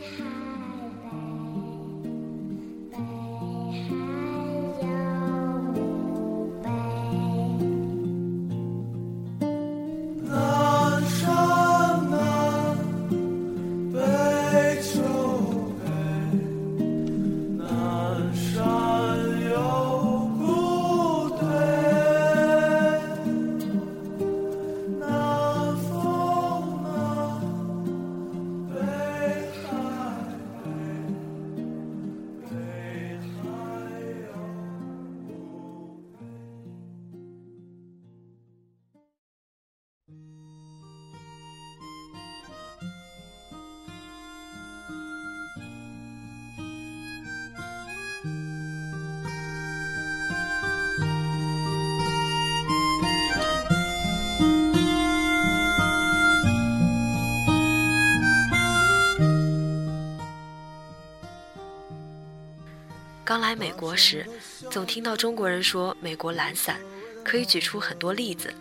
[63.83, 64.25] 国时，
[64.71, 66.81] 总听到中国人说美国懒散，
[67.25, 68.55] 可以举出很多例子。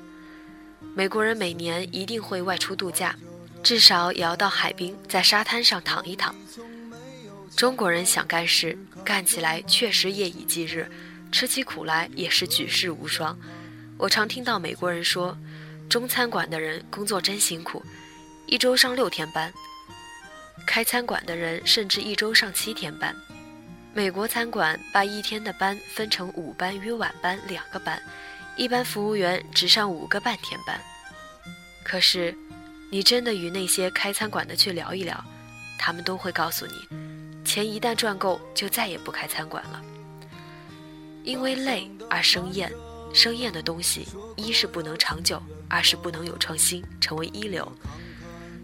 [0.95, 3.15] 美国人每年一定会外出度假，
[3.61, 6.35] 至少也要到海滨，在沙滩上躺一躺。
[7.55, 10.89] 中国人想干事，干起来确实夜以继日，
[11.31, 13.37] 吃起苦来也是举世无双。
[13.99, 15.37] 我常听到美国人说，
[15.87, 17.85] 中餐馆的人工作真辛苦，
[18.47, 19.51] 一周上六天班；
[20.65, 23.15] 开餐馆的人甚至一周上七天班。
[23.93, 28.01] 美国餐馆把一天的班分成午班与晚班两个班，
[28.55, 30.79] 一般服务员只上五个半天班。
[31.83, 32.33] 可是，
[32.89, 35.21] 你真的与那些开餐馆的去聊一聊，
[35.77, 39.81] 他们都会告诉你，钱一旦赚够，就再也不开餐馆了。
[41.25, 42.71] 因为累而生厌，
[43.13, 47.69] 生厌的东西，一是不能长久，二是不能有创新，成为一流。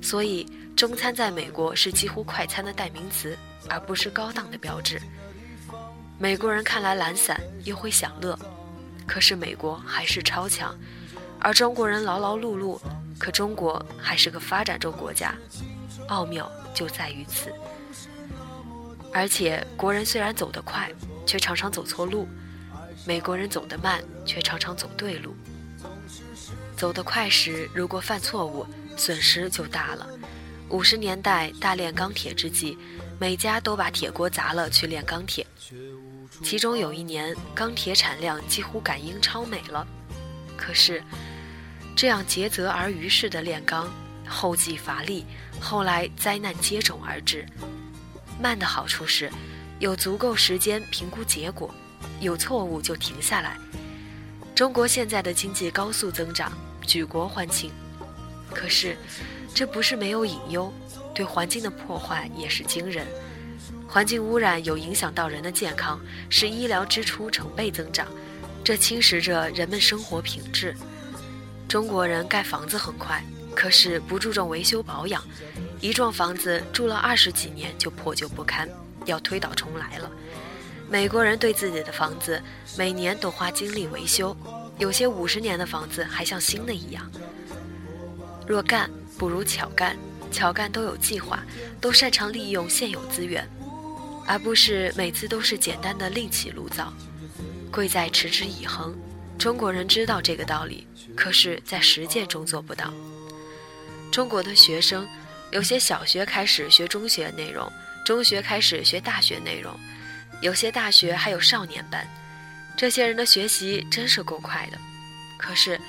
[0.01, 3.37] 所以，中餐在美国是几乎快餐的代名词。
[3.69, 4.97] 而不是高档的标志。
[6.19, 8.38] 美国人看来懒散，又会享乐，
[9.06, 10.75] 可是美国还是超强，
[11.39, 12.80] 而中国人劳劳碌碌，
[13.19, 15.36] 可中国还是个发展中国家，
[16.08, 17.53] 奥妙就在于此。
[19.13, 20.91] 而且国人虽然走得快，
[21.23, 22.25] 却常常走错路；
[23.06, 25.36] 美国人走得慢，却常常走对路。
[26.75, 28.65] 走得快时，如果犯错误，
[28.97, 30.08] 损失就大了。
[30.69, 32.75] 五十年代大炼钢铁之际。
[33.19, 35.43] 每家都把铁锅砸了去炼钢铁，
[36.43, 39.86] 其中有一年钢铁产量几乎赶英超美了。
[40.56, 41.04] 可是，
[41.95, 43.89] 这样竭泽而渔式的炼钢，
[44.28, 45.26] 后继乏力，
[45.60, 47.45] 后来灾难接踵而至。
[48.39, 49.32] 慢的好处是，
[49.80, 51.73] 有足够时间评估结果，
[52.19, 53.58] 有错误就停下来。
[54.56, 57.71] 中国现在的经济高速增长，举国欢庆，
[58.52, 58.97] 可是，
[59.54, 60.71] 这不是没有隐忧。
[61.13, 63.08] 对环境的破坏也是惊人，
[63.88, 68.06] 环境污染有影响到人的健康，使医疗支出成倍增长，
[68.63, 70.76] 这侵蚀着人们生活品质。
[71.67, 73.23] 中国人盖房子很快，
[73.56, 75.23] 可是不注重维修保养，
[75.80, 78.69] 一幢房子住了二十几年就破旧不堪，
[79.06, 80.12] 要推倒重来了。
[80.89, 82.41] 美国人对自己的房子
[82.78, 84.36] 每年都花精力维修，
[84.78, 87.10] 有些五十年的房子还像新的一样。
[88.45, 89.97] 若干不如巧干。
[90.30, 91.41] 巧干都有计划，
[91.80, 93.47] 都擅长利用现有资源，
[94.27, 96.93] 而不是每次都是简单的另起炉灶。
[97.71, 98.95] 贵在持之以恒。
[99.37, 102.91] 中国人知道这个道理，可是，在实践中做不到。
[104.11, 105.07] 中国的学生，
[105.51, 107.71] 有些小学开始学中学内容，
[108.03, 109.79] 中学开始学大学内容，
[110.41, 112.07] 有些大学还有少年班。
[112.75, 114.77] 这些人的学习真是够快的，
[115.37, 115.79] 可是，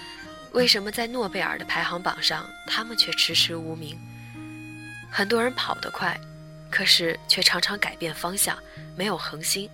[0.53, 3.98] 为什么在诺贝尔的排行榜上，他们却迟迟无名？
[5.11, 6.20] 很多人跑得快，
[6.70, 8.59] 可是却常常改变方向，
[8.96, 9.68] 没有恒心。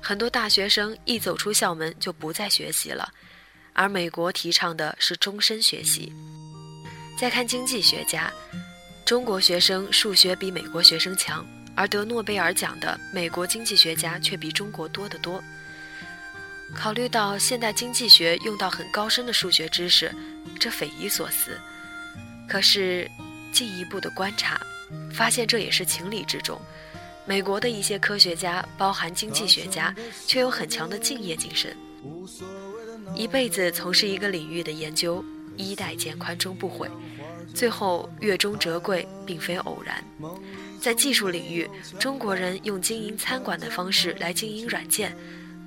[0.00, 3.12] 很多大学生一走出校门就不再学习了，
[3.72, 6.12] 而美国提倡的是终身学习。
[7.18, 8.32] 再看经济学家，
[9.04, 15.42] 中国学生数学比美国学生强，而得诺贝尔奖的美国经济学家却比中国多得多。
[16.74, 20.14] 考虑到现代经济学用到很高深的数学知识，
[20.60, 21.58] 这匪夷所思。
[22.48, 23.10] 可是。
[23.52, 24.60] 进一步的观察，
[25.12, 26.60] 发现这也是情理之中。
[27.24, 29.94] 美国的一些科学家，包含经济学家，
[30.26, 31.76] 却有很强的敬业精神，
[33.14, 35.24] 一辈子从事一个领域的研究，
[35.56, 36.88] 衣带渐宽终不悔，
[37.52, 40.04] 最后月中折桂，并非偶然。
[40.80, 41.68] 在技术领域，
[41.98, 45.16] 中国人用经营餐馆的方式来经营软件，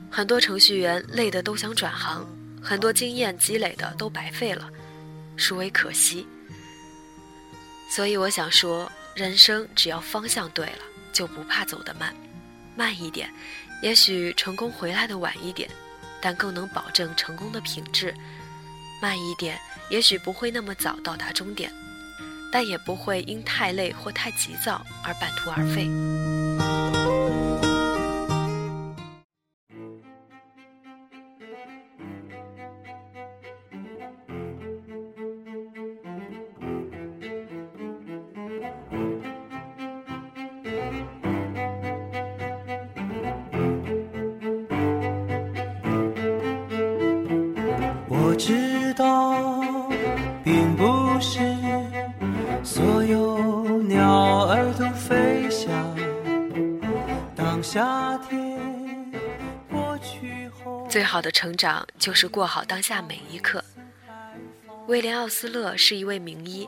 [0.09, 2.25] 很多程序员累得都想转行，
[2.61, 4.69] 很多经验积累的都白费了，
[5.35, 6.25] 殊为可惜。
[7.91, 8.89] 所以我想说，
[9.19, 10.79] 人生只要方向对了，
[11.11, 12.15] 就不怕走得慢，
[12.73, 13.29] 慢一点，
[13.81, 15.69] 也许成功回来的晚一点，
[16.21, 18.13] 但更能保证成功的品质；
[19.01, 19.59] 慢一点，
[19.89, 21.69] 也许不会那么早到达终点，
[22.49, 25.89] 但也不会因太累或太急躁而半途而废。
[60.89, 63.63] 最好的成长就是过好当下每一刻。
[64.87, 66.67] 威廉·奥斯勒是一位名医，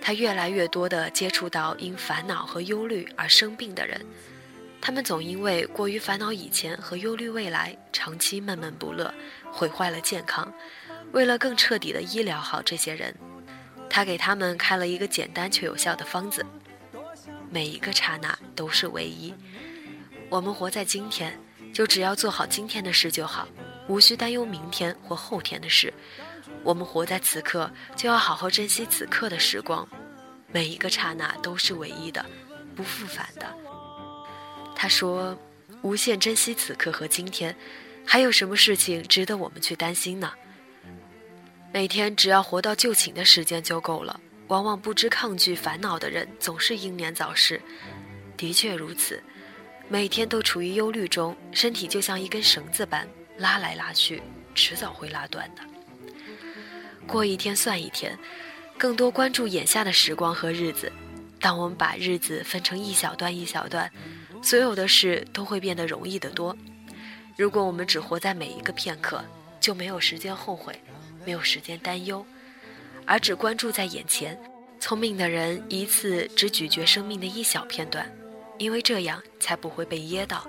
[0.00, 4.00] 他越来越多地接触到因烦恼和忧虑而生病的人，
[4.80, 9.12] 他们总因为过于烦恼以前和忧虑未来，长期闷闷不乐，
[9.52, 10.50] 毁坏了健康。
[11.12, 13.14] 为了更彻底的医疗好这些人，
[13.90, 16.46] 他给他们开了一个简单却有效的方子：
[17.50, 19.34] 每一个刹那都是唯一。
[20.30, 21.38] 我们活在今天，
[21.72, 23.46] 就只要做好今天的事就好，
[23.88, 25.92] 无需担忧明天或后天的事。
[26.62, 29.88] 我们活在此刻，就要好好珍惜此刻的时光。
[30.52, 32.24] 每一个刹那都是唯一的，
[32.74, 33.46] 不复返的。
[34.74, 35.38] 他说
[35.82, 37.54] ：“无限珍惜此刻和今天，
[38.04, 40.32] 还有什么事情值得我们去担心呢？
[41.72, 44.20] 每天只要活到就寝的时间就够了。
[44.48, 47.62] 往往不知抗拒烦恼的人，总是英年早逝。
[48.36, 49.22] 的确如此，
[49.92, 53.04] 每天都处于忧虑中，身体就像一根绳子般
[53.36, 54.22] 拉来拉去，
[54.54, 55.62] 迟早会拉断的。
[57.08, 58.16] 过一天算一天，
[58.78, 60.92] 更多关注眼下的时光和日子。
[61.40, 63.90] 当我们把日子分成一小段一小段。”
[64.42, 66.56] 所有的事都会变得容易得多。
[67.36, 69.22] 如果我们只活在每一个片刻，
[69.60, 70.80] 就没有时间后悔，
[71.26, 72.24] 没有时间担忧，
[73.04, 74.40] 而只关注在眼前。
[74.78, 78.10] 聪明的人一次只咀嚼生命的一小片段，
[78.60, 80.46] 因为这样才不会被噎到。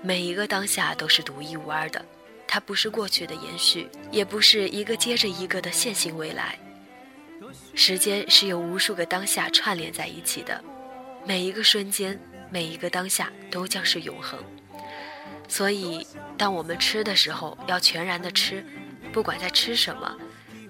[0.00, 2.02] 每一个当下都是独一无二的，
[2.48, 6.58] 它不是过去的延续，也不是一个接着一个的线性未来。
[7.74, 10.64] 时间是由无数个当下串联在一起的，
[11.24, 12.18] 每一个瞬间。
[12.50, 14.38] 每一个当下都将是永恒，
[15.48, 16.06] 所以
[16.36, 18.62] 当我们吃的时候要全然的吃，
[19.10, 20.14] 不管在吃什么；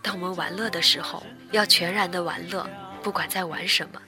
[0.00, 2.70] 当我们玩乐的时候要全然的玩乐，
[3.02, 4.00] 不管在玩什么；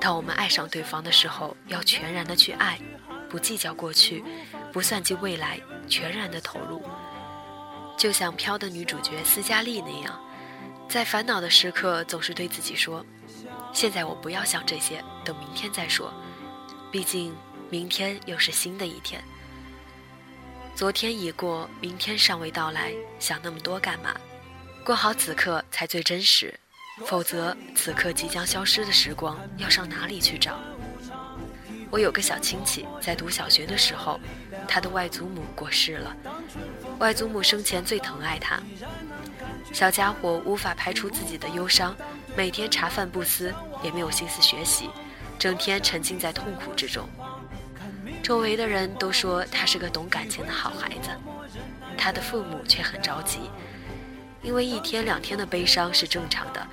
[0.00, 2.78] 当我们爱上对方的时候要全然的去爱，
[3.28, 4.24] 不计较过去，
[4.72, 6.82] 不算计未来，全然的投入。
[7.98, 10.18] 就像《飘》的女主角斯嘉丽那样，
[10.88, 13.04] 在烦恼的时刻总是对自己说
[13.74, 16.10] ：“现在我不要想这些，等明天再说。”
[16.90, 17.36] 毕竟，
[17.68, 19.22] 明天又是新的一天。
[20.74, 24.14] 昨天已过，明天尚未到来，想那么多干嘛？
[24.82, 26.58] 过好此刻才最真实，
[27.06, 30.58] 否则此刻即将消失的时光要上哪里去找？
[31.90, 34.20] 我有个小亲戚，在读小学的时候，
[34.68, 36.16] 他的外祖母过世了。
[36.98, 38.60] 外祖母生前最疼爱他，
[39.72, 41.96] 小家伙无法排除自己的忧伤，
[42.36, 44.88] 每天茶饭不思，也没有心思学习。
[45.36, 47.08] 整天沉浸在痛苦之中，
[48.22, 51.08] 周围的人都说他是个懂感情的好孩子，
[51.96, 53.50] 他的父母却很着急，
[54.42, 56.64] 因为一天两天的悲伤是正常的，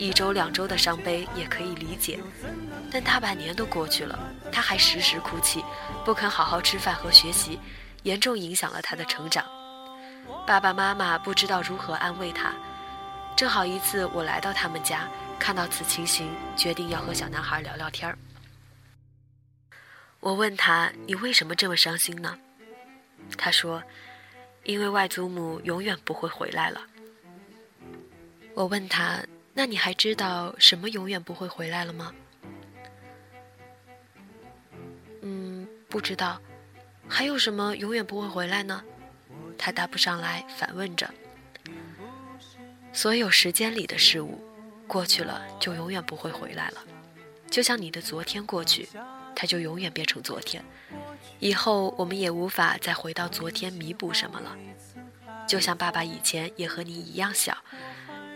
[0.00, 2.18] 一周两周的伤悲也可以理解，
[2.90, 4.18] 但大半年都过去了，
[4.50, 5.62] 他还时时哭泣，
[6.06, 7.60] 不肯好好吃饭和学习，
[8.04, 9.44] 严重影响了他的成长。
[10.46, 12.54] 爸爸妈妈不知道如何安慰他，
[13.36, 15.06] 正好一次我来到他们家。
[15.38, 18.16] 看到此情形，决定要和小男孩聊聊天儿。
[20.20, 22.38] 我问他：“你为什么这么伤心呢？”
[23.36, 23.82] 他说
[24.64, 26.80] ：“因为外祖母永远不会回来了。”
[28.54, 29.18] 我问他
[29.52, 32.14] ：“那你还知道什么永远不会回来了吗？”
[35.22, 36.40] 嗯，不知道。
[37.08, 38.84] 还有什么永远不会回来呢？
[39.58, 41.12] 他答不上来，反问着
[42.92, 44.42] ：“所有时间里的事物。”
[44.86, 46.84] 过去了就永远不会回来了，
[47.48, 48.88] 就像你的昨天过去，
[49.36, 50.64] 它就永远变成昨天。
[51.38, 54.56] 以后我们也无法再回到昨天弥补什么了。
[55.46, 57.56] 就像爸爸以前也和你一样小，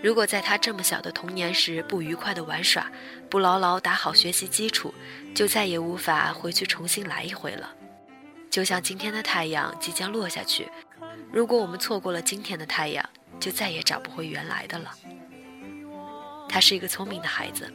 [0.05, 2.93] 如果在他这么小的童年时不愉快的玩耍，
[3.31, 4.93] 不牢牢打好学习基础，
[5.35, 7.75] 就再也无法回去重新来一回了。
[8.51, 10.71] 就像今天的太阳即将落下去，
[11.33, 13.03] 如果我们错过了今天的太阳，
[13.41, 14.95] 就再也找不回原来的了。
[16.51, 17.73] 他是一个聪明的孩子，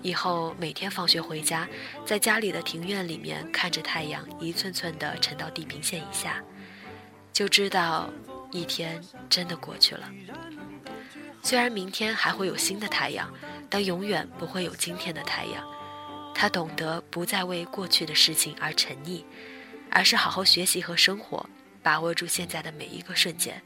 [0.00, 1.68] 以后每天放学回家，
[2.06, 6.42] 在家里的庭院里面看着太阳一寸寸地沉到地平线以下，
[7.34, 8.08] 就知道
[8.50, 10.10] 一天真的过去了。
[11.44, 13.30] 虽然明天还会有新的太阳，
[13.68, 15.62] 但永远不会有今天的太阳。
[16.34, 19.22] 他懂得不再为过去的事情而沉溺，
[19.90, 21.46] 而是好好学习和生活，
[21.82, 23.60] 把握住现在的每一个瞬间。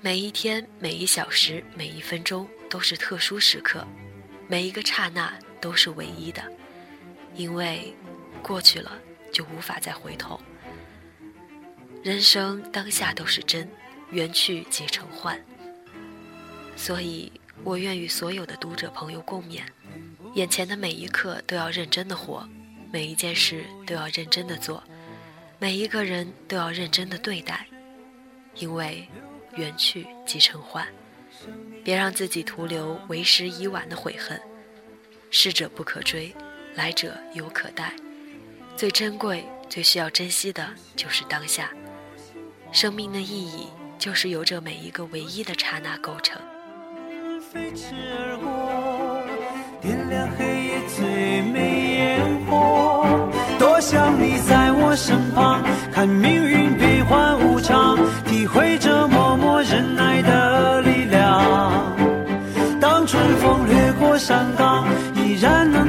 [0.00, 3.84] 每一天、每一小时、每一分钟都是特殊时刻，
[4.46, 6.44] 每一个刹那都是唯一的，
[7.34, 7.92] 因为
[8.40, 8.92] 过去了
[9.32, 10.40] 就无法再回头。
[12.04, 13.68] 人生当下都是真，
[14.10, 15.38] 缘去即成幻。
[16.76, 17.30] 所以
[17.64, 19.62] 我愿与所有的读者朋友共勉：
[20.34, 22.48] 眼前的每一刻都要认真的活，
[22.92, 24.82] 每一件事都要认真的做，
[25.58, 27.66] 每一个人都要认真的对待，
[28.56, 29.08] 因为。
[29.54, 30.88] 缘去即成幻，
[31.84, 34.40] 别让自己徒留为时已晚的悔恨。
[35.30, 36.34] 逝者不可追，
[36.74, 37.92] 来者犹可待。
[38.78, 41.70] 最珍贵、最需要珍惜的就是当下。
[42.72, 43.66] 生命的意义
[43.98, 46.40] 就是由这每一个唯一的刹那构成。
[47.52, 49.22] 飞驰而过，
[49.82, 53.04] 点亮黑夜最美烟火。
[53.58, 61.94] 多想你在我身旁，看命运变幻无常，体会这默默忍耐的力量。
[62.80, 64.86] 当春风掠过山岗，
[65.16, 65.81] 依然能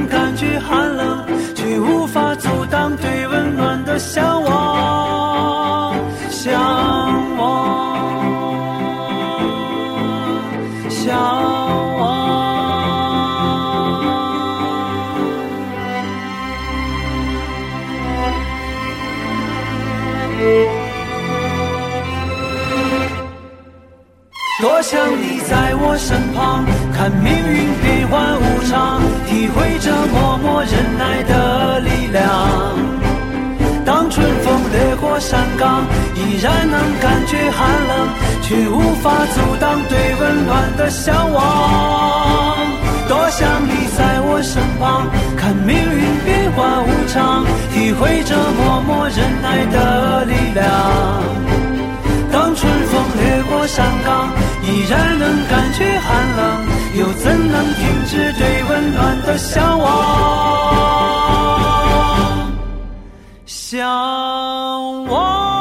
[25.96, 32.22] 身旁，看命运变幻无常，体会着默默忍耐的力量。
[33.84, 35.84] 当春风掠过山岗，
[36.14, 38.08] 依然能感觉寒冷，
[38.42, 42.56] 却无法阻挡对温暖的向往。
[43.06, 51.33] 多想你在我身旁，看命运变幻无常，体会着默默忍耐的力量。
[52.64, 54.30] 春风掠过山岗，
[54.62, 56.64] 依然能感觉寒冷，
[56.98, 59.84] 又怎能停止对温暖的向往？
[63.44, 65.53] 向往。